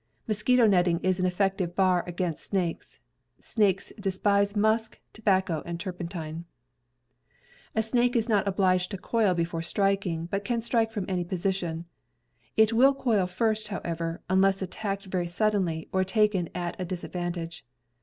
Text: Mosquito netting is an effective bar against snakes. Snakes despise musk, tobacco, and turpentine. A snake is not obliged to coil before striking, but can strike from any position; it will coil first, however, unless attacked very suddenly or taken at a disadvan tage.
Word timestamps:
Mosquito 0.27 0.65
netting 0.65 0.99
is 1.01 1.19
an 1.19 1.27
effective 1.27 1.75
bar 1.75 2.03
against 2.07 2.45
snakes. 2.45 2.97
Snakes 3.37 3.93
despise 3.99 4.55
musk, 4.55 4.99
tobacco, 5.13 5.61
and 5.63 5.79
turpentine. 5.79 6.45
A 7.75 7.83
snake 7.83 8.15
is 8.15 8.27
not 8.27 8.47
obliged 8.47 8.89
to 8.89 8.97
coil 8.97 9.35
before 9.35 9.61
striking, 9.61 10.25
but 10.25 10.43
can 10.43 10.63
strike 10.63 10.91
from 10.91 11.05
any 11.07 11.23
position; 11.23 11.85
it 12.57 12.73
will 12.73 12.95
coil 12.95 13.27
first, 13.27 13.67
however, 13.67 14.21
unless 14.27 14.63
attacked 14.63 15.05
very 15.05 15.27
suddenly 15.27 15.87
or 15.93 16.03
taken 16.03 16.49
at 16.55 16.75
a 16.81 16.83
disadvan 16.85 17.33
tage. 17.35 17.63